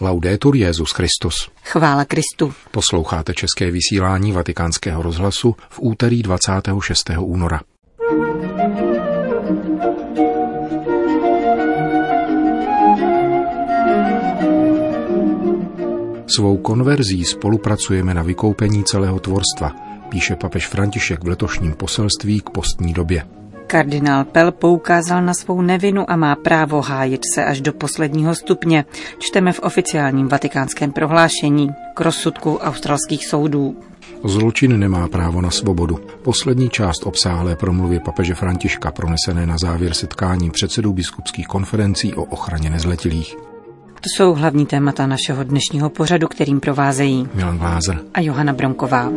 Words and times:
Laudetur 0.00 0.56
Jezus 0.56 0.90
Christus. 0.90 1.50
Chvála 1.64 2.04
Kristu. 2.04 2.54
Posloucháte 2.70 3.34
české 3.34 3.70
vysílání 3.70 4.32
Vatikánského 4.32 5.02
rozhlasu 5.02 5.56
v 5.68 5.78
úterý 5.82 6.22
26. 6.22 7.10
února. 7.18 7.60
Svou 16.26 16.56
konverzí 16.56 17.24
spolupracujeme 17.24 18.14
na 18.14 18.22
vykoupení 18.22 18.84
celého 18.84 19.20
tvorstva, 19.20 19.72
píše 20.08 20.36
papež 20.36 20.66
František 20.66 21.24
v 21.24 21.28
letošním 21.28 21.72
poselství 21.72 22.40
k 22.40 22.50
postní 22.50 22.92
době. 22.92 23.43
Kardinál 23.66 24.24
Pell 24.24 24.52
poukázal 24.52 25.22
na 25.22 25.34
svou 25.34 25.62
nevinu 25.62 26.10
a 26.10 26.16
má 26.16 26.36
právo 26.36 26.80
hájit 26.80 27.20
se 27.34 27.44
až 27.44 27.60
do 27.60 27.72
posledního 27.72 28.34
stupně, 28.34 28.84
čteme 29.18 29.52
v 29.52 29.60
oficiálním 29.60 30.28
vatikánském 30.28 30.92
prohlášení 30.92 31.70
k 31.94 32.00
rozsudku 32.00 32.58
australských 32.58 33.26
soudů. 33.26 33.76
Zločin 34.24 34.80
nemá 34.80 35.08
právo 35.08 35.40
na 35.40 35.50
svobodu. 35.50 36.00
Poslední 36.22 36.70
část 36.70 37.06
obsáhlé 37.06 37.56
promluvy 37.56 38.00
papeže 38.00 38.34
Františka 38.34 38.90
pronesené 38.90 39.46
na 39.46 39.56
závěr 39.58 39.94
setkání 39.94 40.50
předsedů 40.50 40.92
biskupských 40.92 41.46
konferencí 41.46 42.14
o 42.14 42.22
ochraně 42.24 42.70
nezletilých. 42.70 43.36
To 44.04 44.08
jsou 44.16 44.34
hlavní 44.34 44.66
témata 44.66 45.06
našeho 45.06 45.44
dnešního 45.44 45.90
pořadu, 45.90 46.28
kterým 46.28 46.60
provázejí 46.60 47.28
Milan 47.34 47.58
Glázer 47.58 48.00
a 48.14 48.20
Johana 48.20 48.52
Bronková. 48.52 49.10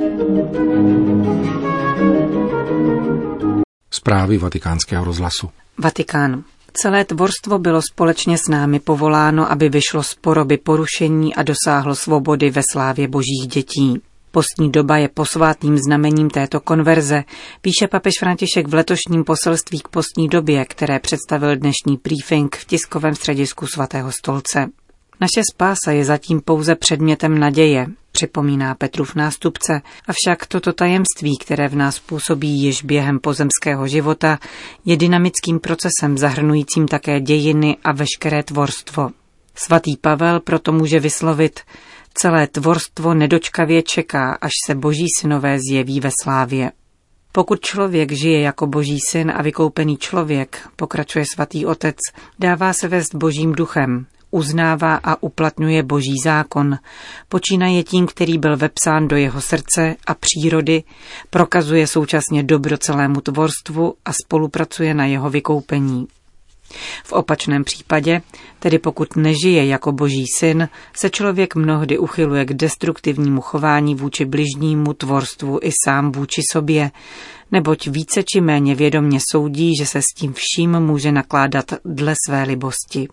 Zprávy 3.92 4.38
vatikánského 4.38 5.06
rozhlasu. 5.06 5.50
Vatikán. 5.78 6.44
Celé 6.74 7.06
tvorstvo 7.06 7.60
bylo 7.60 7.82
společně 7.92 8.38
s 8.38 8.48
námi 8.50 8.80
povoláno, 8.80 9.52
aby 9.52 9.70
vyšlo 9.70 10.04
z 10.04 10.16
poroby 10.16 10.58
porušení 10.58 11.36
a 11.36 11.44
dosáhlo 11.44 11.96
svobody 11.96 12.50
ve 12.50 12.62
slávě 12.72 13.08
božích 13.08 13.48
dětí. 13.48 14.02
Postní 14.32 14.72
doba 14.72 14.98
je 14.98 15.10
posvátným 15.10 15.78
znamením 15.78 16.30
této 16.30 16.60
konverze, 16.60 17.24
píše 17.62 17.88
papež 17.92 18.14
František 18.20 18.68
v 18.68 18.74
letošním 18.74 19.24
poselství 19.24 19.80
k 19.80 19.88
postní 19.88 20.28
době, 20.28 20.66
které 20.66 21.00
představil 21.00 21.56
dnešní 21.56 22.00
briefing 22.04 22.56
v 22.56 22.66
tiskovém 22.66 23.16
středisku 23.16 23.68
svatého 23.68 24.12
stolce. 24.12 24.68
Naše 25.22 25.42
spása 25.54 25.92
je 25.92 26.06
zatím 26.06 26.42
pouze 26.42 26.76
předmětem 26.76 27.40
naděje, 27.40 27.88
připomíná 28.18 28.76
Petrův 28.76 29.16
nástupce, 29.16 29.82
avšak 30.08 30.46
toto 30.46 30.74
tajemství, 30.74 31.38
které 31.38 31.68
v 31.68 31.76
nás 31.76 32.00
působí 32.00 32.62
již 32.62 32.84
během 32.84 33.20
pozemského 33.20 33.88
života, 33.88 34.40
je 34.86 34.98
dynamickým 34.98 35.60
procesem 35.60 36.18
zahrnujícím 36.18 36.88
také 36.88 37.22
dějiny 37.22 37.78
a 37.84 37.92
veškeré 37.92 38.44
tvorstvo. 38.44 39.10
Svatý 39.56 39.98
Pavel 39.98 40.40
proto 40.40 40.72
může 40.72 41.00
vyslovit, 41.00 41.60
celé 42.14 42.48
tvorstvo 42.48 43.14
nedočkavě 43.14 43.84
čeká, 43.84 44.38
až 44.42 44.52
se 44.66 44.76
boží 44.76 45.06
synové 45.20 45.58
zjeví 45.70 46.00
ve 46.00 46.10
slávě. 46.24 46.72
Pokud 47.32 47.62
člověk 47.62 48.12
žije 48.12 48.42
jako 48.42 48.68
boží 48.68 48.98
syn 49.10 49.32
a 49.36 49.42
vykoupený 49.42 49.98
člověk, 49.98 50.70
pokračuje 50.76 51.26
svatý 51.34 51.66
otec, 51.66 51.96
dává 52.40 52.74
se 52.74 52.88
vést 52.88 53.16
božím 53.16 53.52
duchem, 53.52 54.06
uznává 54.32 54.96
a 55.04 55.24
uplatňuje 55.24 55.84
boží 55.84 56.16
zákon, 56.24 56.78
počínaje 57.30 57.84
tím, 57.84 58.08
který 58.08 58.38
byl 58.38 58.58
vepsán 58.58 59.08
do 59.08 59.16
jeho 59.16 59.42
srdce 59.42 59.96
a 60.08 60.14
přírody, 60.14 60.84
prokazuje 61.30 61.88
současně 61.88 62.44
dobro 62.44 62.78
celému 62.78 63.22
tvorstvu 63.22 63.94
a 64.06 64.12
spolupracuje 64.14 64.94
na 64.94 65.06
jeho 65.06 65.30
vykoupení. 65.30 66.08
V 67.04 67.14
opačném 67.14 67.64
případě, 67.64 68.22
tedy 68.60 68.80
pokud 68.80 69.16
nežije 69.16 69.66
jako 69.66 69.92
boží 69.92 70.26
syn, 70.38 70.70
se 70.94 71.10
člověk 71.10 71.56
mnohdy 71.56 71.98
uchyluje 71.98 72.46
k 72.46 72.54
destruktivnímu 72.54 73.42
chování 73.42 73.96
vůči 73.96 74.26
bližnímu 74.26 74.94
tvorstvu 74.94 75.60
i 75.62 75.72
sám 75.86 76.12
vůči 76.12 76.42
sobě, 76.52 76.92
neboť 77.52 77.88
více 77.88 78.24
či 78.24 78.42
méně 78.42 78.76
vědomně 78.76 79.20
soudí, 79.32 79.72
že 79.80 79.86
se 79.86 80.02
s 80.02 80.16
tím 80.16 80.34
vším 80.36 80.80
může 80.80 81.12
nakládat 81.12 81.66
dle 81.86 82.14
své 82.28 82.44
libosti. 82.44 83.08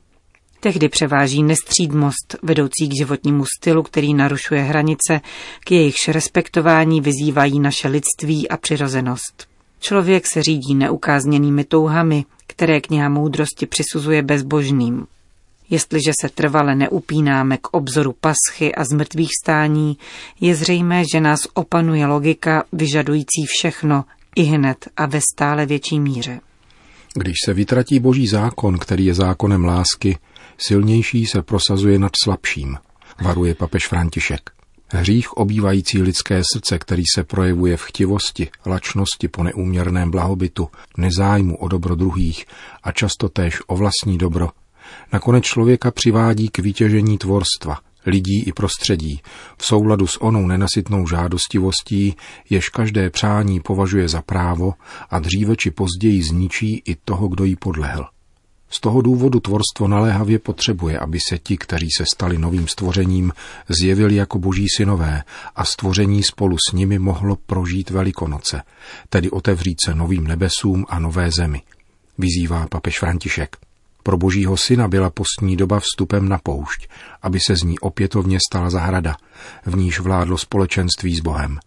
Tehdy 0.65 0.89
převáží 0.89 1.43
nestřídmost 1.43 2.37
vedoucí 2.43 2.89
k 2.89 2.99
životnímu 2.99 3.45
stylu, 3.59 3.83
který 3.83 4.15
narušuje 4.15 4.63
hranice, 4.63 5.21
k 5.65 5.71
jejichž 5.71 6.09
respektování 6.09 7.01
vyzývají 7.01 7.61
naše 7.61 7.89
lidství 7.89 8.49
a 8.49 8.57
přirozenost. 8.57 9.47
Člověk 9.81 10.27
se 10.27 10.43
řídí 10.43 10.75
neukázněnými 10.75 11.65
touhami, 11.65 12.25
které 12.47 12.81
kniha 12.81 13.09
moudrosti 13.09 13.67
přisuzuje 13.67 14.23
bezbožným. 14.23 15.07
Jestliže 15.71 16.13
se 16.21 16.29
trvale 16.29 16.75
neupínáme 16.75 17.57
k 17.57 17.69
obzoru 17.75 18.15
paschy 18.21 18.75
a 18.75 18.85
zmrtvých 18.85 19.31
stání, 19.43 19.99
je 20.41 20.55
zřejmé, 20.55 21.03
že 21.13 21.21
nás 21.21 21.41
opanuje 21.55 22.07
logika 22.07 22.65
vyžadující 22.73 23.45
všechno, 23.47 24.05
i 24.37 24.43
hned 24.43 24.89
a 24.97 25.07
ve 25.07 25.21
stále 25.35 25.67
větší 25.67 26.01
míře. 26.01 26.41
Když 27.15 27.35
se 27.45 27.55
vytratí 27.55 28.01
boží 28.01 28.27
zákon, 28.27 28.79
který 28.79 29.05
je 29.05 29.15
zákonem 29.15 29.65
lásky, 29.65 30.19
silnější 30.59 31.27
se 31.27 31.43
prosazuje 31.43 31.99
nad 31.99 32.13
slabším, 32.25 32.77
varuje 33.23 33.55
papež 33.55 33.89
František. 33.89 34.51
Hřích 34.89 35.33
obývající 35.33 36.03
lidské 36.03 36.43
srdce, 36.53 36.79
který 36.79 37.03
se 37.15 37.25
projevuje 37.25 37.77
v 37.77 37.83
chtivosti, 37.83 38.49
lačnosti 38.67 39.29
po 39.29 39.43
neúměrném 39.43 40.11
blahobytu, 40.11 40.69
nezájmu 40.97 41.57
o 41.57 41.69
dobro 41.69 41.95
druhých 41.95 42.47
a 42.83 42.93
často 42.93 43.29
též 43.29 43.63
o 43.67 43.77
vlastní 43.77 44.19
dobro, 44.19 44.49
nakonec 45.13 45.45
člověka 45.45 45.91
přivádí 45.91 46.49
k 46.49 46.59
vytěžení 46.59 47.19
tvorstva, 47.19 47.79
lidí 48.07 48.43
i 48.43 48.53
prostředí, 48.53 49.21
v 49.59 49.67
souladu 49.67 50.07
s 50.07 50.23
onou 50.23 50.47
nenasytnou 50.47 51.07
žádostivostí, 51.07 52.17
jež 52.51 52.69
každé 52.69 53.11
přání 53.11 53.61
považuje 53.61 54.09
za 54.09 54.23
právo 54.23 54.75
a 55.11 55.19
dříve 55.19 55.57
či 55.57 55.71
později 55.71 56.23
zničí 56.23 56.83
i 56.87 56.97
toho, 57.05 57.29
kdo 57.29 57.45
jí 57.45 57.57
podlehl. 57.57 58.07
Z 58.77 58.81
toho 58.81 59.03
důvodu 59.03 59.41
tvorstvo 59.41 59.89
naléhavě 59.89 60.39
potřebuje, 60.39 60.99
aby 60.99 61.19
se 61.29 61.39
ti, 61.39 61.57
kteří 61.57 61.89
se 61.99 62.05
stali 62.15 62.39
novým 62.39 62.69
stvořením, 62.69 63.33
zjevili 63.69 64.15
jako 64.15 64.39
boží 64.39 64.67
synové 64.77 65.23
a 65.57 65.65
stvoření 65.65 66.23
spolu 66.23 66.57
s 66.69 66.73
nimi 66.73 66.99
mohlo 66.99 67.37
prožít 67.37 67.91
velikonoce, 67.91 68.63
tedy 69.09 69.31
otevřít 69.31 69.79
se 69.85 69.95
novým 69.95 70.27
nebesům 70.27 70.85
a 70.89 70.99
nové 70.99 71.31
zemi. 71.31 71.63
Vyzývá 72.19 72.67
papež 72.67 72.99
František. 72.99 73.57
Pro 74.03 74.17
božího 74.17 74.57
syna 74.57 74.89
byla 74.89 75.11
postní 75.11 75.57
doba 75.57 75.81
vstupem 75.81 76.29
na 76.29 76.39
poušť, 76.39 76.89
aby 77.23 77.41
se 77.41 77.57
z 77.57 77.63
ní 77.63 77.79
opětovně 77.79 78.39
stala 78.51 78.71
zahrada, 78.71 79.17
v 79.67 79.77
níž 79.77 80.01
vládlo 80.01 80.39
společenství 80.39 81.17
s 81.17 81.21
Bohem. 81.21 81.59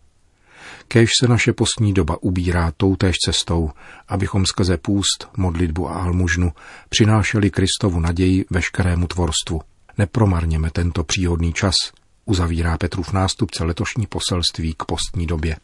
Kéž 0.87 1.09
se 1.19 1.27
naše 1.27 1.53
postní 1.53 1.93
doba 1.93 2.17
ubírá 2.21 2.71
toutéž 2.77 3.15
cestou, 3.25 3.71
abychom 4.07 4.45
skrze 4.45 4.77
půst, 4.77 5.29
modlitbu 5.37 5.89
a 5.89 5.93
almužnu 5.93 6.51
přinášeli 6.89 7.49
Kristovu 7.49 7.99
naději 7.99 8.45
veškerému 8.49 9.07
tvorstvu. 9.07 9.61
Nepromarněme 9.97 10.69
tento 10.71 11.03
příhodný 11.03 11.53
čas, 11.53 11.75
uzavírá 12.25 12.77
Petrův 12.77 13.13
nástupce 13.13 13.63
letošní 13.63 14.07
poselství 14.07 14.73
k 14.77 14.85
postní 14.85 15.27
době. 15.27 15.55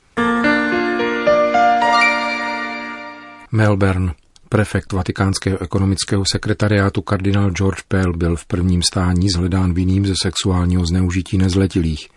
Melbourne. 3.51 4.13
Prefekt 4.49 4.93
Vatikánského 4.93 5.61
ekonomického 5.61 6.23
sekretariátu 6.31 7.01
kardinál 7.01 7.51
George 7.51 7.81
Pell 7.87 8.13
byl 8.13 8.35
v 8.35 8.45
prvním 8.45 8.81
stání 8.83 9.29
zhledán 9.29 9.73
vinným 9.73 10.05
ze 10.05 10.13
sexuálního 10.21 10.85
zneužití 10.85 11.37
nezletilých. 11.37 12.09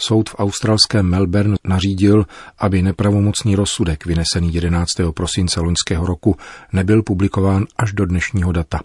Soud 0.00 0.30
v 0.30 0.34
australském 0.38 1.06
Melbourne 1.06 1.56
nařídil, 1.64 2.26
aby 2.58 2.82
nepravomocný 2.82 3.56
rozsudek 3.56 4.06
vynesený 4.06 4.54
11. 4.54 4.88
prosince 5.14 5.60
loňského 5.60 6.06
roku 6.06 6.36
nebyl 6.72 7.02
publikován 7.02 7.66
až 7.76 7.92
do 7.92 8.06
dnešního 8.06 8.52
data. 8.52 8.80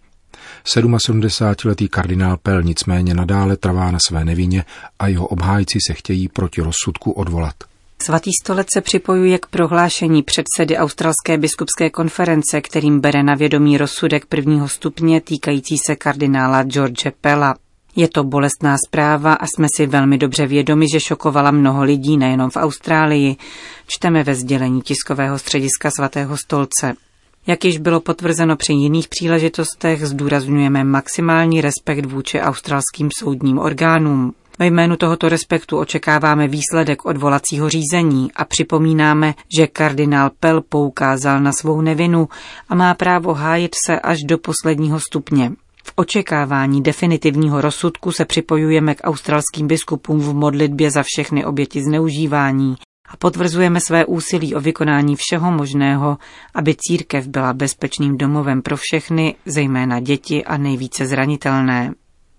77-letý 0.66 1.88
kardinál 1.88 2.38
Pell 2.38 2.64
nicméně 2.64 3.14
nadále 3.14 3.58
trvá 3.58 3.92
na 3.92 4.00
své 4.08 4.26
nevině 4.26 4.66
a 5.00 5.08
jeho 5.08 5.28
obhájci 5.28 5.80
se 5.88 5.94
chtějí 5.94 6.28
proti 6.28 6.62
rozsudku 6.62 7.12
odvolat. 7.12 7.56
Svatý 8.04 8.32
stolec 8.44 8.68
se 8.74 8.82
připojuje 8.82 9.38
k 9.40 9.46
prohlášení 9.46 10.24
předsedy 10.24 10.78
Australské 10.78 11.38
biskupské 11.38 11.90
konference, 11.90 12.62
kterým 12.62 13.00
bere 13.00 13.24
na 13.24 13.36
vědomí 13.36 13.78
rozsudek 13.78 14.26
prvního 14.26 14.70
stupně 14.70 15.22
týkající 15.22 15.78
se 15.88 15.96
kardinála 15.96 16.64
George 16.64 17.08
Pella. 17.22 17.56
Je 17.96 18.08
to 18.08 18.24
bolestná 18.24 18.76
zpráva 18.88 19.34
a 19.34 19.48
jsme 19.48 19.68
si 19.76 19.86
velmi 19.86 20.18
dobře 20.18 20.48
vědomi, 20.48 20.86
že 20.94 21.00
šokovala 21.00 21.52
mnoho 21.52 21.84
lidí 21.84 22.18
nejenom 22.18 22.50
v 22.50 22.58
Austrálii. 22.58 23.36
Čteme 23.88 24.24
ve 24.24 24.36
sdělení 24.36 24.82
tiskového 24.82 25.40
střediska 25.40 25.92
svatého 25.92 26.38
stolce. 26.38 26.94
Jak 27.48 27.66
již 27.66 27.78
bylo 27.78 28.00
potvrzeno 28.00 28.56
při 28.56 28.74
jiných 28.74 29.08
příležitostech, 29.08 30.06
zdůrazňujeme 30.06 30.84
maximální 30.84 31.62
respekt 31.62 32.06
vůči 32.06 32.42
australským 32.42 33.10
soudním 33.20 33.60
orgánům. 33.60 34.34
Ve 34.60 34.66
jménu 34.66 34.96
tohoto 34.96 35.30
respektu 35.30 35.78
očekáváme 35.78 36.48
výsledek 36.48 37.06
odvolacího 37.06 37.70
řízení 37.70 38.32
a 38.36 38.46
připomínáme, 38.46 39.34
že 39.58 39.68
kardinál 39.68 40.32
Pell 40.40 40.62
poukázal 40.62 41.40
na 41.40 41.52
svou 41.52 41.82
nevinu 41.82 42.28
a 42.70 42.76
má 42.76 42.94
právo 42.94 43.34
hájit 43.34 43.72
se 43.86 44.00
až 44.00 44.18
do 44.28 44.38
posledního 44.38 45.00
stupně. 45.00 45.52
V 45.88 45.92
očekávání 45.96 46.84
definitivního 46.84 47.62
rozsudku 47.62 48.12
se 48.12 48.26
připojujeme 48.26 48.96
k 48.96 49.04
australským 49.04 49.68
biskupům 49.68 50.20
v 50.20 50.34
modlitbě 50.34 50.92
za 50.92 51.04
všechny 51.06 51.46
oběti 51.46 51.84
zneužívání 51.84 52.76
a 53.10 53.18
potvrzujeme 53.18 53.80
své 53.82 54.06
úsilí 54.06 54.56
o 54.56 54.60
vykonání 54.60 55.16
všeho 55.16 55.52
možného, 55.52 56.18
aby 56.54 56.76
církev 56.80 57.28
byla 57.28 57.54
bezpečným 57.54 58.18
domovem 58.18 58.62
pro 58.62 58.78
všechny, 58.78 59.36
zejména 59.46 60.00
děti 60.00 60.46
a 60.46 60.58
nejvíce 60.58 61.06
zranitelné. 61.06 61.94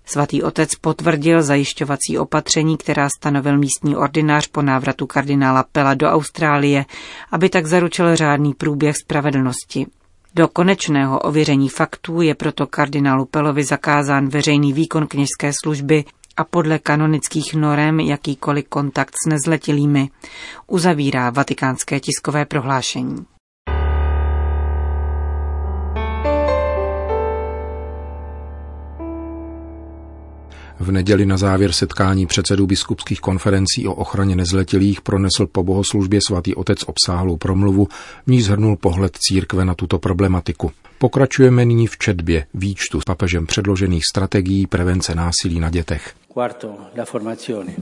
Svatý 0.05 0.43
otec 0.43 0.75
potvrdil 0.75 1.43
zajišťovací 1.43 2.19
opatření, 2.19 2.77
která 2.77 3.09
stanovil 3.19 3.59
místní 3.59 3.97
ordinář 3.97 4.47
po 4.47 4.63
návratu 4.63 5.07
kardinála 5.07 5.65
Pela 5.73 5.95
do 5.95 6.07
Austrálie, 6.07 6.85
aby 7.31 7.49
tak 7.49 7.67
zaručil 7.67 8.17
řádný 8.17 8.55
průběh 8.55 8.97
spravedlnosti. 8.97 9.87
Do 10.37 10.49
konečného 10.49 11.19
ověření 11.19 11.69
faktů 11.69 12.21
je 12.21 12.35
proto 12.35 12.67
kardinálu 12.67 13.25
Pelovi 13.25 13.65
zakázán 13.65 14.29
veřejný 14.29 14.73
výkon 14.73 15.07
kněžské 15.07 15.53
služby 15.63 16.05
a 16.37 16.45
podle 16.45 16.79
kanonických 16.79 17.55
norem 17.55 18.01
jakýkoliv 18.01 18.69
kontakt 18.69 19.15
s 19.25 19.29
nezletilými, 19.29 20.11
uzavírá 20.67 21.31
vatikánské 21.31 22.01
tiskové 22.01 22.45
prohlášení. 22.45 23.27
V 30.81 30.93
neděli 30.93 31.27
na 31.27 31.37
závěr 31.37 31.73
setkání 31.73 32.27
předsedů 32.27 32.67
biskupských 32.67 33.21
konferencí 33.21 33.89
o 33.89 33.95
ochraně 33.95 34.37
nezletilých 34.37 35.01
pronesl 35.01 35.47
po 35.47 35.63
bohoslužbě 35.63 36.21
svatý 36.27 36.55
otec 36.55 36.79
obsáhlou 36.87 37.37
promluvu, 37.37 37.89
v 38.27 38.31
ní 38.31 38.43
zhrnul 38.43 38.77
pohled 38.77 39.17
církve 39.19 39.65
na 39.65 39.75
tuto 39.75 39.99
problematiku. 39.99 40.73
Pokračujeme 40.99 41.65
nyní 41.65 41.87
v 41.87 41.99
četbě 41.99 42.47
výčtu 42.55 43.01
s 43.01 43.05
papežem 43.05 43.47
předložených 43.47 44.03
strategií 44.05 44.67
prevence 44.67 45.15
násilí 45.15 45.61
na 45.61 45.71
dětech. 45.71 46.15
Quarto, 46.35 46.79
la 46.97 47.05
formazione 47.05 47.77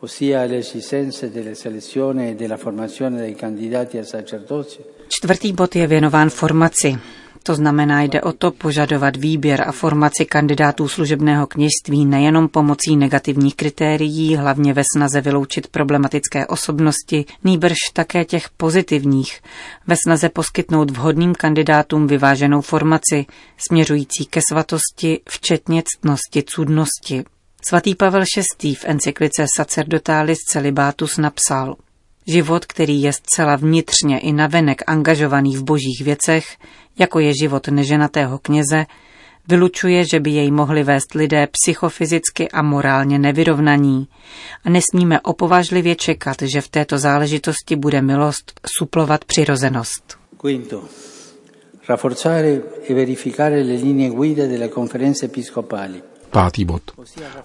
ossia 0.00 0.44
l'esistenza 0.44 1.26
della 1.26 1.54
selezione 1.54 2.30
e 2.30 2.34
della 2.34 2.56
formazione 2.56 3.18
dei 3.18 3.34
candidati 3.34 3.98
al 3.98 4.04
sacerdozio. 4.04 4.84
Čtvrtý 5.08 5.52
bod 5.52 5.76
je 5.76 5.86
věnován 5.86 6.30
formaci. 6.30 6.98
To 7.42 7.54
znamená, 7.54 8.02
jde 8.02 8.22
o 8.22 8.32
to 8.32 8.50
požadovat 8.50 9.16
výběr 9.16 9.64
a 9.68 9.72
formaci 9.72 10.24
kandidátů 10.24 10.88
služebného 10.88 11.46
kněžství 11.46 12.04
nejenom 12.04 12.48
pomocí 12.48 12.96
negativních 12.96 13.56
kritérií, 13.56 14.36
hlavně 14.36 14.72
ve 14.72 14.82
snaze 14.96 15.20
vyloučit 15.20 15.66
problematické 15.66 16.46
osobnosti, 16.46 17.24
nýbrž 17.44 17.76
také 17.92 18.24
těch 18.24 18.48
pozitivních, 18.56 19.40
ve 19.86 19.96
snaze 20.04 20.28
poskytnout 20.28 20.90
vhodným 20.90 21.34
kandidátům 21.34 22.06
vyváženou 22.06 22.60
formaci, 22.60 23.26
směřující 23.68 24.26
ke 24.26 24.40
svatosti, 24.48 25.20
včetně 25.28 25.82
ctnosti, 25.86 26.42
cudnosti. 26.42 27.24
Svatý 27.68 27.94
Pavel 27.94 28.24
VI. 28.62 28.74
v 28.74 28.84
encyklice 28.84 29.44
Sacerdotalis 29.56 30.38
Celibatus 30.38 31.16
napsal 31.18 31.76
Život, 32.28 32.66
který 32.66 33.02
je 33.02 33.12
zcela 33.12 33.56
vnitřně 33.56 34.18
i 34.18 34.32
navenek 34.32 34.82
angažovaný 34.86 35.56
v 35.56 35.64
božích 35.64 36.00
věcech, 36.04 36.56
jako 36.98 37.18
je 37.18 37.32
život 37.40 37.68
neženatého 37.68 38.38
kněze, 38.38 38.86
vylučuje, 39.48 40.04
že 40.04 40.20
by 40.20 40.30
jej 40.30 40.50
mohli 40.50 40.82
vést 40.82 41.14
lidé 41.14 41.48
psychofyzicky 41.50 42.48
a 42.48 42.62
morálně 42.62 43.18
nevyrovnaní 43.18 44.08
a 44.64 44.70
nesmíme 44.70 45.20
opovažlivě 45.20 45.96
čekat, 45.96 46.36
že 46.42 46.60
v 46.60 46.68
této 46.68 46.98
záležitosti 46.98 47.76
bude 47.76 48.02
milost 48.02 48.60
suplovat 48.78 49.24
přirozenost. 49.24 50.18
Quinto. 50.40 50.84
Rafforzare 51.88 52.60
e 52.88 52.94
verificare 52.94 53.62
le 53.62 53.74
linee 53.74 54.10
guida 54.10 54.46
delle 54.46 54.68
conferenze 54.68 55.26
episcopali. 55.26 56.02
Pátý 56.30 56.64
bod. 56.64 56.82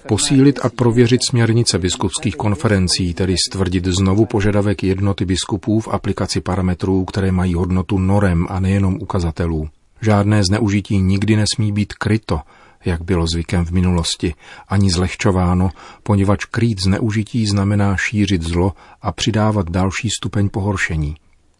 Posílit 0.08 0.60
a 0.64 0.70
prověřit 0.70 1.22
směrnice 1.30 1.80
biskupských 1.80 2.36
konferencí, 2.36 3.14
tedy 3.14 3.36
stvrdit 3.50 3.86
znovu 3.86 4.26
požadavek 4.26 4.84
jednoty 4.84 5.26
biskupů 5.26 5.80
v 5.80 5.88
aplikaci 5.88 6.42
parametrů, 6.42 7.06
které 7.06 7.32
mají 7.32 7.54
hodnotu 7.54 7.98
norem 7.98 8.48
a 8.50 8.60
nejenom 8.60 8.98
ukazatelů. 9.02 9.70
Žádné 10.02 10.44
zneužití 10.44 11.02
nikdy 11.02 11.36
nesmí 11.36 11.72
být 11.72 11.94
kryto, 11.94 12.40
jak 12.86 13.04
bylo 13.04 13.28
zvykem 13.28 13.66
v 13.66 13.72
minulosti, 13.72 14.34
ani 14.68 14.92
zlehčováno, 14.92 15.70
poněvadž 16.04 16.46
krýt 16.46 16.82
zneužití 16.82 17.46
znamená 17.48 17.98
šířit 17.98 18.42
zlo 18.42 18.74
a 19.02 19.12
přidávat 19.12 19.70
další 19.70 20.10
stupeň 20.10 20.50
pohoršení. 20.50 21.16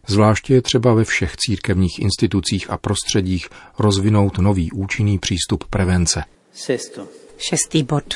Zvláště 0.06 0.54
je 0.54 0.62
třeba 0.62 0.94
ve 0.94 1.04
všech 1.04 1.36
církevních 1.36 1.98
institucích 1.98 2.70
a 2.70 2.76
prostředích 2.76 3.48
rozvinout 3.78 4.38
nový 4.38 4.72
účinný 4.72 5.18
přístup 5.18 5.64
prevence. 5.64 6.24
Sesto. 6.54 7.08
Šestý 7.36 7.82
bod. 7.82 8.14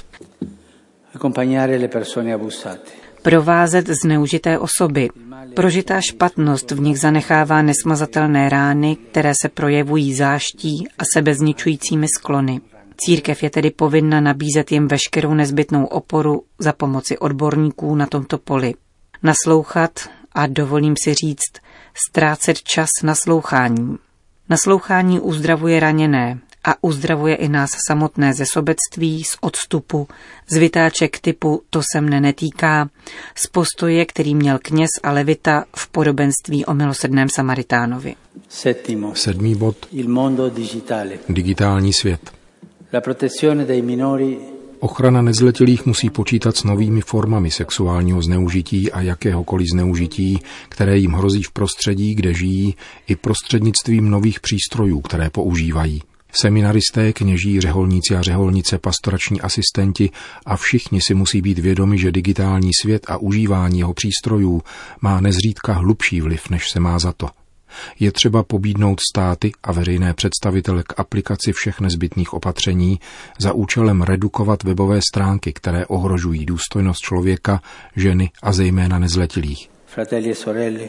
Accompagnare 1.14 1.78
le 1.78 1.88
persone 1.88 2.34
abusate. 2.34 2.90
Provázet 3.22 3.88
zneužité 3.88 4.58
osoby. 4.58 5.08
Prožitá 5.54 6.00
špatnost 6.00 6.70
v 6.70 6.80
nich 6.80 6.98
zanechává 6.98 7.62
nesmazatelné 7.62 8.48
rány, 8.48 8.96
které 8.96 9.32
se 9.42 9.48
projevují 9.48 10.14
záští 10.14 10.88
a 10.98 11.02
sebezničujícími 11.14 12.06
sklony. 12.08 12.60
Církev 12.96 13.42
je 13.42 13.50
tedy 13.50 13.70
povinna 13.70 14.20
nabízet 14.20 14.72
jim 14.72 14.88
veškerou 14.88 15.34
nezbytnou 15.34 15.84
oporu 15.84 16.42
za 16.58 16.72
pomoci 16.72 17.18
odborníků 17.18 17.94
na 17.94 18.06
tomto 18.06 18.38
poli. 18.38 18.74
Naslouchat 19.22 19.90
a 20.32 20.46
dovolím 20.46 20.94
si 21.04 21.14
říct, 21.14 21.52
ztrácet 22.08 22.62
čas 22.62 22.88
naslouchání. 23.02 23.96
Naslouchání 24.48 25.20
uzdravuje 25.20 25.80
raněné, 25.80 26.38
a 26.64 26.84
uzdravuje 26.84 27.34
i 27.34 27.48
nás 27.48 27.70
samotné 27.88 28.34
ze 28.34 28.46
sobectví, 28.46 29.24
z 29.24 29.36
odstupu, 29.40 30.08
z 30.50 30.56
vytáček 30.56 31.18
typu 31.18 31.62
to 31.70 31.82
se 31.92 32.00
mne 32.00 32.20
netýká, 32.20 32.90
z 33.34 33.46
postoje, 33.46 34.04
který 34.04 34.34
měl 34.34 34.58
kněz 34.62 34.90
a 35.02 35.12
levita 35.12 35.64
v 35.76 35.88
podobenství 35.88 36.66
o 36.66 36.74
milosedném 36.74 37.28
Samaritánovi. 37.28 38.14
Settimo. 38.48 39.14
Sedmý 39.14 39.54
bod. 39.54 39.76
Il 39.92 40.08
mondo 40.08 40.50
digitale. 40.50 41.18
Digitální 41.28 41.92
svět. 41.92 42.32
La 42.92 43.00
protezione 43.00 43.64
dei 43.64 43.82
minori 43.82 44.38
Ochrana 44.80 45.22
nezletilých 45.22 45.86
musí 45.86 46.10
počítat 46.10 46.56
s 46.56 46.64
novými 46.64 47.00
formami 47.00 47.50
sexuálního 47.50 48.22
zneužití 48.22 48.92
a 48.92 49.00
jakéhokoliv 49.00 49.66
zneužití, 49.72 50.38
které 50.68 50.98
jim 50.98 51.12
hrozí 51.12 51.42
v 51.42 51.52
prostředí, 51.52 52.14
kde 52.14 52.34
žijí, 52.34 52.74
i 53.06 53.16
prostřednictvím 53.16 54.10
nových 54.10 54.40
přístrojů, 54.40 55.00
které 55.00 55.30
používají. 55.30 56.02
Seminaristé, 56.32 57.12
kněží, 57.12 57.60
řeholníci 57.60 58.16
a 58.16 58.22
řeholnice, 58.22 58.78
pastorační 58.78 59.40
asistenti 59.40 60.10
a 60.46 60.56
všichni 60.56 61.00
si 61.00 61.14
musí 61.14 61.42
být 61.42 61.58
vědomi, 61.58 61.98
že 61.98 62.12
digitální 62.12 62.70
svět 62.82 63.06
a 63.08 63.16
užívání 63.16 63.78
jeho 63.78 63.94
přístrojů 63.94 64.62
má 65.00 65.20
nezřídka 65.20 65.72
hlubší 65.72 66.20
vliv, 66.20 66.50
než 66.50 66.70
se 66.70 66.80
má 66.80 66.98
za 66.98 67.12
to. 67.12 67.28
Je 68.00 68.12
třeba 68.12 68.42
pobídnout 68.42 69.00
státy 69.12 69.52
a 69.62 69.72
veřejné 69.72 70.14
představitele 70.14 70.82
k 70.82 71.00
aplikaci 71.00 71.52
všech 71.52 71.80
nezbytných 71.80 72.34
opatření 72.34 73.00
za 73.38 73.52
účelem 73.52 74.02
redukovat 74.02 74.62
webové 74.62 75.00
stránky, 75.12 75.52
které 75.52 75.86
ohrožují 75.86 76.46
důstojnost 76.46 77.00
člověka, 77.00 77.60
ženy 77.96 78.30
a 78.42 78.52
zejména 78.52 78.98
nezletilých. 78.98 79.70
Fratelli 79.86 80.30
e 80.30 80.34
sorelle, 80.34 80.88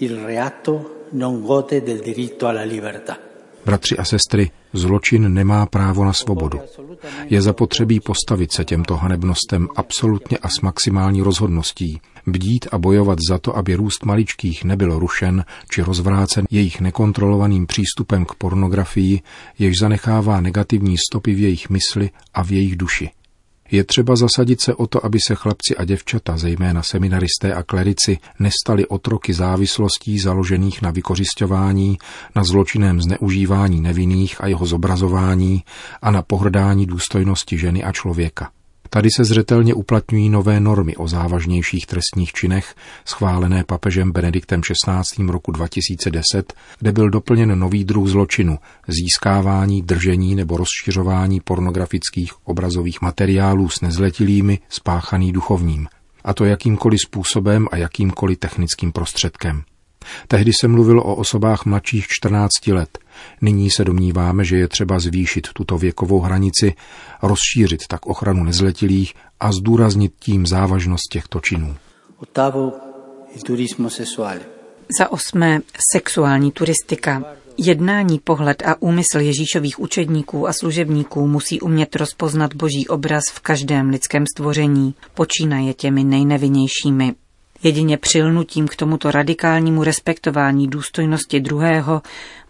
il 0.00 0.24
reato 0.26 0.90
non 1.12 1.42
gode 1.42 1.80
del 1.80 2.00
diritto 2.04 2.46
alla 2.46 2.62
libertà. 2.62 3.25
Bratři 3.66 3.96
a 3.96 4.04
sestry, 4.04 4.50
zločin 4.72 5.34
nemá 5.34 5.66
právo 5.66 6.04
na 6.04 6.12
svobodu. 6.12 6.60
Je 7.24 7.42
zapotřebí 7.42 8.00
postavit 8.00 8.52
se 8.52 8.64
těmto 8.64 8.96
hanebnostem 8.96 9.68
absolutně 9.76 10.38
a 10.38 10.48
s 10.48 10.60
maximální 10.60 11.22
rozhodností, 11.22 12.00
bdít 12.26 12.66
a 12.72 12.78
bojovat 12.78 13.18
za 13.28 13.38
to, 13.38 13.56
aby 13.56 13.74
růst 13.74 14.04
maličkých 14.04 14.64
nebyl 14.64 14.98
rušen 14.98 15.44
či 15.70 15.82
rozvrácen 15.82 16.44
jejich 16.50 16.80
nekontrolovaným 16.80 17.66
přístupem 17.66 18.24
k 18.24 18.34
pornografii, 18.34 19.20
jež 19.58 19.78
zanechává 19.80 20.40
negativní 20.40 20.96
stopy 21.10 21.34
v 21.34 21.40
jejich 21.40 21.70
mysli 21.70 22.10
a 22.34 22.44
v 22.44 22.52
jejich 22.52 22.76
duši. 22.76 23.10
Je 23.70 23.84
třeba 23.84 24.16
zasadit 24.16 24.60
se 24.60 24.74
o 24.74 24.86
to, 24.86 25.04
aby 25.06 25.18
se 25.26 25.34
chlapci 25.34 25.76
a 25.76 25.84
děvčata, 25.84 26.36
zejména 26.36 26.82
seminaristé 26.82 27.54
a 27.54 27.62
klerici, 27.62 28.18
nestali 28.38 28.86
otroky 28.86 29.34
závislostí 29.34 30.18
založených 30.18 30.82
na 30.82 30.90
vykořišťování, 30.90 31.98
na 32.36 32.44
zločinném 32.44 33.00
zneužívání 33.00 33.80
nevinných 33.80 34.40
a 34.40 34.46
jeho 34.46 34.66
zobrazování 34.66 35.64
a 36.02 36.10
na 36.10 36.22
pohrdání 36.22 36.86
důstojnosti 36.86 37.58
ženy 37.58 37.84
a 37.84 37.92
člověka. 37.92 38.50
Tady 38.90 39.08
se 39.16 39.24
zřetelně 39.24 39.74
uplatňují 39.74 40.28
nové 40.28 40.60
normy 40.60 40.96
o 40.96 41.08
závažnějších 41.08 41.86
trestních 41.86 42.32
činech, 42.32 42.74
schválené 43.04 43.64
papežem 43.64 44.12
Benediktem 44.12 44.60
XVI. 44.60 45.26
roku 45.26 45.52
2010, 45.52 46.54
kde 46.78 46.92
byl 46.92 47.10
doplněn 47.10 47.58
nový 47.58 47.84
druh 47.84 48.08
zločinu, 48.08 48.58
získávání, 48.88 49.82
držení 49.82 50.34
nebo 50.34 50.56
rozšiřování 50.56 51.40
pornografických 51.40 52.32
obrazových 52.44 53.02
materiálů 53.02 53.68
s 53.68 53.80
nezletilými, 53.80 54.58
spáchaný 54.68 55.32
duchovním, 55.32 55.88
a 56.24 56.34
to 56.34 56.44
jakýmkoliv 56.44 57.00
způsobem 57.00 57.68
a 57.70 57.76
jakýmkoliv 57.76 58.38
technickým 58.38 58.92
prostředkem. 58.92 59.62
Tehdy 60.28 60.52
se 60.60 60.68
mluvilo 60.68 61.04
o 61.04 61.14
osobách 61.14 61.64
mladších 61.64 62.06
14 62.08 62.66
let. 62.66 62.98
Nyní 63.40 63.70
se 63.70 63.84
domníváme, 63.84 64.44
že 64.44 64.56
je 64.56 64.68
třeba 64.68 64.98
zvýšit 64.98 65.48
tuto 65.52 65.78
věkovou 65.78 66.20
hranici, 66.20 66.74
rozšířit 67.22 67.86
tak 67.88 68.06
ochranu 68.06 68.44
nezletilých 68.44 69.14
a 69.40 69.52
zdůraznit 69.52 70.12
tím 70.18 70.46
závažnost 70.46 71.12
těchto 71.12 71.40
činů. 71.40 71.76
Za 74.98 75.12
osmé 75.12 75.60
sexuální 75.92 76.52
turistika. 76.52 77.22
Jednání, 77.58 78.18
pohled 78.18 78.62
a 78.66 78.82
úmysl 78.82 79.18
Ježíšových 79.18 79.80
učedníků 79.80 80.48
a 80.48 80.52
služebníků 80.52 81.26
musí 81.26 81.60
umět 81.60 81.96
rozpoznat 81.96 82.54
boží 82.54 82.88
obraz 82.88 83.22
v 83.32 83.40
každém 83.40 83.90
lidském 83.90 84.24
stvoření, 84.34 84.94
počínaje 85.14 85.74
těmi 85.74 86.04
nejnevinnějšími. 86.04 87.14
Jedině 87.62 87.96
přilnutím 87.96 88.68
k 88.68 88.76
tomuto 88.76 89.10
radikálnímu 89.10 89.84
respektování 89.84 90.68
důstojnosti 90.68 91.40
druhého 91.40 92.02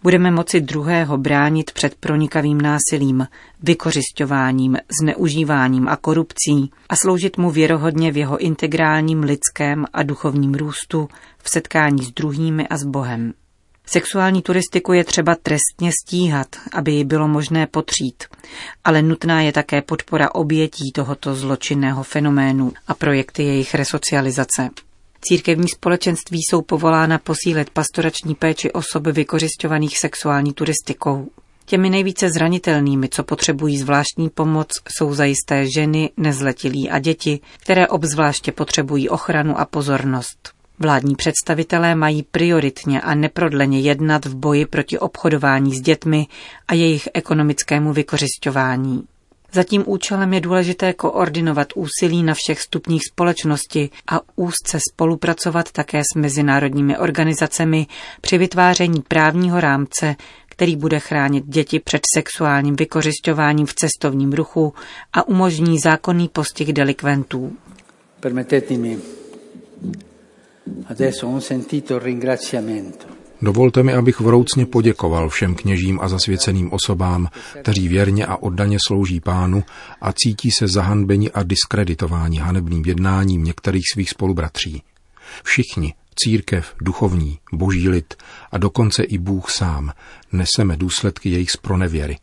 budeme 0.03 0.31
moci 0.31 0.61
druhého 0.61 1.17
bránit 1.17 1.71
před 1.71 1.95
pronikavým 1.95 2.61
násilím, 2.61 3.27
vykořišťováním, 3.63 4.77
zneužíváním 5.01 5.87
a 5.87 5.95
korupcí 5.95 6.71
a 6.89 6.95
sloužit 6.95 7.37
mu 7.37 7.51
věrohodně 7.51 8.11
v 8.11 8.17
jeho 8.17 8.37
integrálním 8.37 9.23
lidském 9.23 9.85
a 9.93 10.03
duchovním 10.03 10.53
růstu 10.53 11.07
v 11.37 11.49
setkání 11.49 12.03
s 12.03 12.11
druhými 12.11 12.67
a 12.67 12.77
s 12.77 12.83
Bohem. 12.83 13.33
Sexuální 13.85 14.41
turistiku 14.41 14.93
je 14.93 15.03
třeba 15.03 15.35
trestně 15.43 15.91
stíhat, 16.03 16.47
aby 16.73 16.91
ji 16.91 17.03
bylo 17.03 17.27
možné 17.27 17.67
potřít, 17.67 18.23
ale 18.83 19.01
nutná 19.01 19.41
je 19.41 19.51
také 19.51 19.81
podpora 19.81 20.35
obětí 20.35 20.91
tohoto 20.91 21.35
zločinného 21.35 22.03
fenoménu 22.03 22.73
a 22.87 22.93
projekty 22.93 23.43
jejich 23.43 23.75
resocializace. 23.75 24.69
Církevní 25.21 25.67
společenství 25.67 26.39
jsou 26.39 26.61
povolána 26.61 27.17
posílit 27.17 27.69
pastorační 27.69 28.35
péči 28.35 28.71
osob 28.71 29.07
vykořišťovaných 29.07 29.97
sexuální 29.97 30.53
turistikou. 30.53 31.27
Těmi 31.65 31.89
nejvíce 31.89 32.29
zranitelnými, 32.29 33.09
co 33.09 33.23
potřebují 33.23 33.77
zvláštní 33.77 34.29
pomoc, 34.29 34.67
jsou 34.97 35.13
zajisté 35.13 35.65
ženy, 35.75 36.09
nezletilí 36.17 36.89
a 36.89 36.99
děti, 36.99 37.39
které 37.59 37.87
obzvláště 37.87 38.51
potřebují 38.51 39.09
ochranu 39.09 39.59
a 39.59 39.65
pozornost. 39.65 40.57
Vládní 40.79 41.15
představitelé 41.15 41.95
mají 41.95 42.23
prioritně 42.23 43.01
a 43.01 43.15
neprodleně 43.15 43.79
jednat 43.79 44.25
v 44.25 44.35
boji 44.35 44.65
proti 44.65 44.99
obchodování 44.99 45.75
s 45.75 45.81
dětmi 45.81 46.27
a 46.67 46.73
jejich 46.73 47.09
ekonomickému 47.13 47.93
vykořišťování. 47.93 49.03
Za 49.53 49.63
tím 49.63 49.83
účelem 49.85 50.33
je 50.33 50.41
důležité 50.41 50.93
koordinovat 50.93 51.67
úsilí 51.75 52.23
na 52.23 52.33
všech 52.33 52.61
stupních 52.61 53.01
společnosti 53.11 53.89
a 54.11 54.21
úzce 54.35 54.79
spolupracovat 54.93 55.71
také 55.71 56.01
s 56.01 56.15
mezinárodními 56.15 56.97
organizacemi 56.97 57.87
při 58.21 58.37
vytváření 58.37 59.01
právního 59.07 59.59
rámce, 59.59 60.15
který 60.49 60.75
bude 60.75 60.99
chránit 60.99 61.45
děti 61.47 61.79
před 61.79 62.01
sexuálním 62.15 62.75
vykořišťováním 62.75 63.65
v 63.65 63.73
cestovním 63.73 64.33
ruchu 64.33 64.73
a 65.13 65.27
umožní 65.27 65.79
zákonný 65.79 66.27
postih 66.27 66.73
delikventů. 66.73 67.53
Permettetemi 68.19 68.97
adesso 70.89 71.27
un 71.27 71.41
sentito 71.41 71.99
ringraziamento 71.99 73.16
Dovolte 73.41 73.83
mi, 73.83 73.93
abych 73.93 74.19
vroucně 74.19 74.65
poděkoval 74.65 75.29
všem 75.29 75.55
kněžím 75.55 75.99
a 76.01 76.07
zasvěceným 76.07 76.73
osobám, 76.73 77.27
kteří 77.61 77.87
věrně 77.87 78.25
a 78.25 78.35
oddaně 78.35 78.77
slouží 78.87 79.19
pánu 79.19 79.63
a 80.01 80.13
cítí 80.13 80.51
se 80.51 80.67
zahanbeni 80.67 81.31
a 81.31 81.43
diskreditováni 81.43 82.37
hanebným 82.37 82.83
jednáním 82.85 83.43
některých 83.43 83.83
svých 83.93 84.09
spolubratří. 84.09 84.81
Všichni, 85.43 85.93
církev, 86.15 86.73
duchovní, 86.81 87.39
boží 87.53 87.89
lid 87.89 88.13
a 88.51 88.57
dokonce 88.57 89.03
i 89.03 89.17
Bůh 89.17 89.51
sám, 89.51 89.91
neseme 90.31 90.77
důsledky 90.77 91.29
jejich 91.29 91.51
spronevěry. 91.51 92.17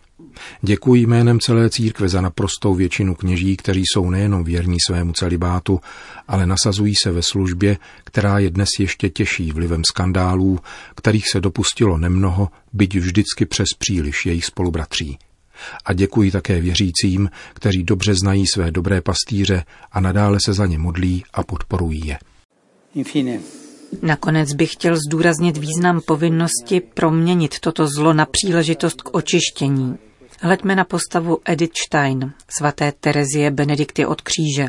Děkuji 0.63 1.07
jménem 1.07 1.41
celé 1.41 1.71
církve 1.71 2.09
za 2.09 2.21
naprostou 2.21 2.75
většinu 2.75 3.15
kněží, 3.15 3.57
kteří 3.57 3.83
jsou 3.87 4.11
nejenom 4.11 4.45
věrní 4.45 4.77
svému 4.87 5.13
celibátu, 5.13 5.81
ale 6.29 6.47
nasazují 6.47 6.95
se 7.03 7.11
ve 7.11 7.23
službě, 7.23 7.77
která 8.05 8.39
je 8.39 8.51
dnes 8.51 8.69
ještě 8.81 9.11
těžší 9.11 9.53
vlivem 9.53 9.83
skandálů, 9.85 10.59
kterých 10.95 11.25
se 11.33 11.41
dopustilo 11.41 11.99
nemnoho, 11.99 12.49
byť 12.73 12.95
vždycky 12.97 13.47
přes 13.47 13.69
příliš 13.79 14.27
jejich 14.27 14.45
spolubratří. 14.45 15.19
A 15.85 15.93
děkuji 15.93 16.31
také 16.31 16.61
věřícím, 16.61 17.31
kteří 17.55 17.83
dobře 17.83 18.15
znají 18.15 18.47
své 18.47 18.71
dobré 18.71 19.01
pastýře 19.01 19.65
a 19.93 20.01
nadále 20.01 20.39
se 20.45 20.53
za 20.53 20.67
ně 20.67 20.79
modlí 20.79 21.25
a 21.35 21.43
podporují 21.43 22.07
je. 22.07 22.19
Infine. 22.95 23.41
Nakonec 24.03 24.53
bych 24.53 24.73
chtěl 24.73 24.97
zdůraznit 24.97 25.57
význam 25.57 26.01
povinnosti 26.01 26.81
proměnit 26.81 27.61
toto 27.61 27.87
zlo 27.87 28.13
na 28.13 28.27
příležitost 28.27 29.03
k 29.03 29.15
očištění. 29.15 29.95
Hleďme 30.45 30.77
na 30.77 30.85
postavu 30.85 31.39
Edith 31.45 31.73
Stein, 31.87 32.33
svaté 32.49 32.93
Terezie 32.93 33.51
Benedikty 33.51 34.07
od 34.07 34.21
kříže, 34.21 34.69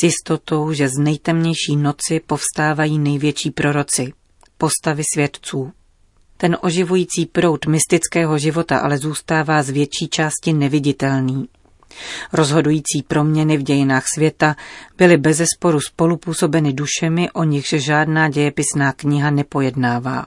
s 0.00 0.02
jistotou, 0.04 0.72
že 0.72 0.88
z 0.88 0.98
nejtemnější 0.98 1.76
noci 1.76 2.20
povstávají 2.26 2.98
největší 2.98 3.50
proroci, 3.50 4.12
postavy 4.58 5.02
svědců. 5.14 5.72
Ten 6.36 6.56
oživující 6.60 7.26
proud 7.26 7.66
mystického 7.66 8.38
života 8.38 8.78
ale 8.78 8.98
zůstává 8.98 9.62
z 9.62 9.70
větší 9.70 10.08
části 10.10 10.52
neviditelný. 10.52 11.48
Rozhodující 12.32 13.02
proměny 13.08 13.56
v 13.56 13.62
dějinách 13.62 14.04
světa 14.14 14.56
byly 14.98 15.16
bezesporu 15.16 15.80
spolupůsobeny 15.80 16.72
dušemi, 16.72 17.30
o 17.30 17.44
nichž 17.44 17.68
žádná 17.68 18.28
dějepisná 18.28 18.92
kniha 18.92 19.30
nepojednává 19.30 20.26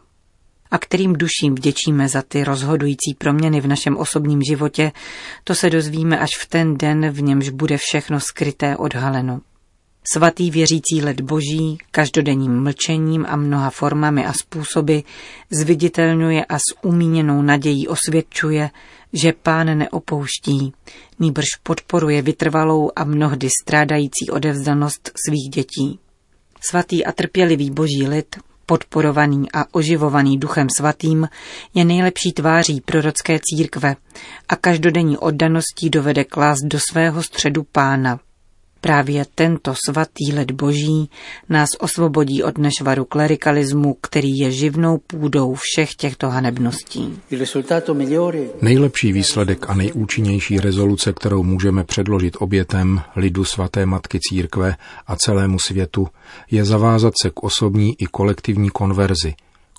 a 0.71 0.77
kterým 0.77 1.13
duším 1.13 1.55
vděčíme 1.55 2.07
za 2.07 2.21
ty 2.21 2.43
rozhodující 2.43 3.13
proměny 3.17 3.61
v 3.61 3.67
našem 3.67 3.97
osobním 3.97 4.41
životě, 4.49 4.91
to 5.43 5.55
se 5.55 5.69
dozvíme 5.69 6.19
až 6.19 6.29
v 6.39 6.45
ten 6.45 6.77
den, 6.77 7.09
v 7.09 7.21
němž 7.21 7.49
bude 7.49 7.77
všechno 7.77 8.19
skryté 8.19 8.77
odhaleno. 8.77 9.41
Svatý 10.13 10.51
věřící 10.51 11.01
led 11.01 11.21
boží 11.21 11.77
každodenním 11.91 12.63
mlčením 12.63 13.25
a 13.29 13.35
mnoha 13.35 13.69
formami 13.69 14.25
a 14.25 14.33
způsoby 14.33 14.99
zviditelňuje 15.51 16.45
a 16.45 16.57
s 16.57 16.83
umíněnou 16.83 17.41
nadějí 17.41 17.87
osvědčuje, 17.87 18.69
že 19.13 19.33
pán 19.43 19.77
neopouští, 19.77 20.73
nýbrž 21.19 21.45
podporuje 21.63 22.21
vytrvalou 22.21 22.91
a 22.95 23.03
mnohdy 23.03 23.47
strádající 23.61 24.29
odevzdanost 24.31 25.11
svých 25.27 25.49
dětí. 25.49 25.99
Svatý 26.69 27.05
a 27.05 27.11
trpělivý 27.11 27.71
boží 27.71 28.07
lid 28.07 28.35
podporovaný 28.69 29.51
a 29.53 29.65
oživovaný 29.71 30.37
duchem 30.37 30.67
svatým, 30.77 31.29
je 31.73 31.85
nejlepší 31.85 32.31
tváří 32.33 32.81
prorocké 32.81 33.39
církve 33.41 33.95
a 34.49 34.55
každodenní 34.55 35.17
oddaností 35.17 35.89
dovede 35.89 36.23
klást 36.23 36.59
do 36.63 36.79
svého 36.91 37.23
středu 37.23 37.63
pána. 37.71 38.19
Právě 38.81 39.25
tento 39.35 39.73
svatý 39.89 40.33
led 40.33 40.51
boží 40.51 41.09
nás 41.49 41.69
osvobodí 41.79 42.43
od 42.43 42.57
nešvaru 42.57 43.05
klerikalismu, 43.05 43.95
který 44.01 44.37
je 44.37 44.51
živnou 44.51 44.97
půdou 44.97 45.53
všech 45.53 45.95
těchto 45.95 46.29
hanebností. 46.29 47.19
Nejlepší 48.61 49.11
výsledek 49.11 49.69
a 49.69 49.73
nejúčinnější 49.73 50.59
rezoluce, 50.59 51.13
kterou 51.13 51.43
můžeme 51.43 51.83
předložit 51.83 52.37
obětem 52.39 53.01
lidu 53.15 53.45
svaté 53.45 53.85
matky 53.85 54.19
církve 54.29 54.75
a 55.07 55.15
celému 55.15 55.59
světu, 55.59 56.07
je 56.51 56.65
zavázat 56.65 57.13
se 57.21 57.29
k 57.29 57.43
osobní 57.43 58.01
i 58.01 58.05
kolektivní 58.05 58.69
konverzi, 58.69 59.33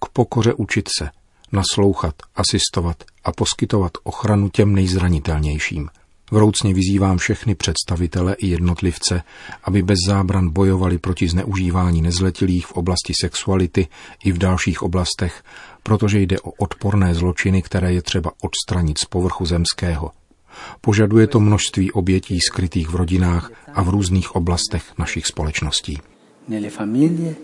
k 0.05 0.09
pokoře 0.13 0.55
učit 0.55 0.89
se, 0.99 1.11
naslouchat, 1.53 2.15
asistovat 2.37 2.97
a 3.25 3.33
poskytovat 3.33 3.93
ochranu 4.03 4.49
těm 4.49 4.75
nejzranitelnějším– 4.75 5.89
Vroucně 6.31 6.75
vyzývám 6.75 7.19
všechny 7.19 7.55
představitele 7.55 8.35
i 8.35 8.47
jednotlivce, 8.47 9.23
aby 9.65 9.83
bez 9.83 9.99
zábran 10.07 10.51
bojovali 10.51 10.99
proti 10.99 11.29
zneužívání 11.29 12.03
nezletilých 12.03 12.67
v 12.67 12.73
oblasti 12.73 13.13
sexuality 13.21 13.89
i 14.25 14.33
v 14.33 14.39
dalších 14.39 14.83
oblastech, 14.83 15.43
protože 15.83 16.21
jde 16.21 16.41
o 16.41 16.51
odporné 16.51 17.15
zločiny, 17.15 17.63
které 17.63 17.93
je 17.93 18.03
třeba 18.03 18.33
odstranit 18.43 18.99
z 18.99 19.05
povrchu 19.05 19.47
zemského. 19.47 20.11
Požaduje 20.81 21.27
to 21.27 21.41
množství 21.41 21.93
obětí 21.93 22.39
skrytých 22.41 22.89
v 22.89 22.95
rodinách 22.95 23.51
a 23.75 23.83
v 23.83 23.89
různých 23.89 24.37
oblastech 24.37 24.99
našich 24.99 25.27
společností. 25.27 25.99
Nelle 26.49 26.71
famiglie 26.71 27.35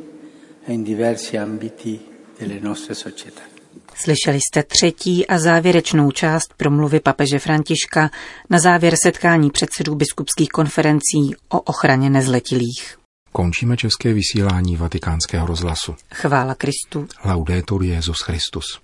e 0.67 0.73
in 0.73 0.85
diversi 0.85 1.39
ambiti 1.39 2.01
delle 2.41 2.61
nostre 2.61 2.95
società. 2.95 3.56
Slyšeli 3.97 4.39
jste 4.41 4.63
třetí 4.63 5.27
a 5.27 5.39
závěrečnou 5.39 6.11
část 6.11 6.55
promluvy 6.57 7.01
papeže 7.01 7.39
Františka 7.39 8.11
na 8.51 8.59
závěr 8.59 8.95
setkání 9.03 9.51
předsedů 9.51 9.95
biskupských 9.95 10.49
konferencí 10.49 11.35
o 11.49 11.61
ochraně 11.61 12.11
nezletilých. 12.11 12.99
Končíme 13.33 13.77
české 13.77 14.13
vysílání 14.13 14.77
vatikánského 14.77 15.47
rozhlasu. 15.47 15.95
Chvála 16.15 16.55
Kristu. 16.55 17.09
Laudetur 17.25 17.83
Jezus 17.83 18.17
Christus. 18.25 18.81